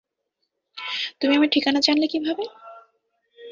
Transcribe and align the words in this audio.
তুমি 1.19 1.33
আমার 1.35 1.49
ঠিকানা 1.49 1.79
জানলে 1.79 2.07
কীভাবে? 2.07 2.43